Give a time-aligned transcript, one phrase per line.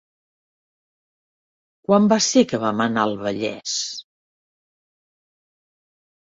[1.87, 3.77] Quan va ser que vam anar a Vallés?